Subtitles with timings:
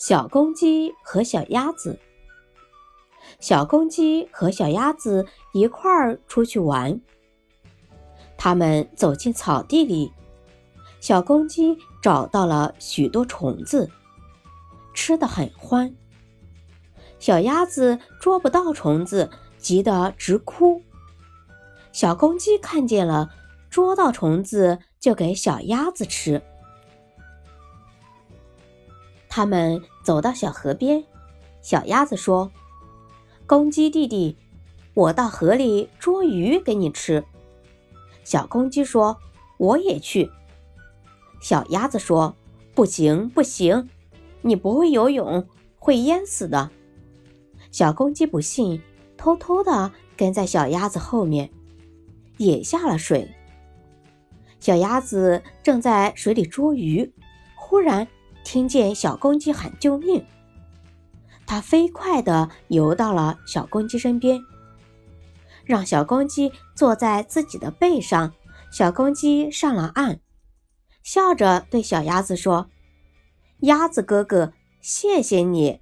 [0.00, 1.98] 小公鸡和小鸭子。
[3.38, 6.98] 小公鸡和小鸭子一块儿出去玩。
[8.38, 10.10] 他们走进草地里，
[11.00, 13.90] 小公鸡找到了许多虫子，
[14.94, 15.94] 吃得很欢。
[17.18, 19.28] 小鸭子捉不到虫子，
[19.58, 20.80] 急得直哭。
[21.92, 23.28] 小公鸡看见了，
[23.68, 26.40] 捉到虫子就给小鸭子吃。
[29.30, 31.04] 他们走到小河边，
[31.62, 32.50] 小鸭子说
[33.46, 34.36] ：“公鸡弟弟，
[34.92, 37.24] 我到河里捉鱼给你吃。”
[38.24, 39.16] 小公鸡说
[39.56, 40.28] ：“我也去。”
[41.40, 42.34] 小鸭子说
[42.74, 43.88] ：“不行，不行，
[44.42, 45.46] 你不会游泳，
[45.78, 46.68] 会淹死的。”
[47.70, 48.82] 小公鸡不信，
[49.16, 51.48] 偷偷的跟在小鸭子后面，
[52.36, 53.30] 也下了水。
[54.58, 57.12] 小鸭子正在水里捉鱼，
[57.54, 58.08] 忽然。
[58.44, 60.24] 听见小公鸡喊救命，
[61.46, 64.40] 它飞快地游到了小公鸡身边，
[65.64, 68.32] 让小公鸡坐在自己的背上。
[68.72, 70.20] 小公鸡上了岸，
[71.02, 72.70] 笑着对小鸭子说
[73.62, 75.79] ：“鸭子哥哥，谢谢你。”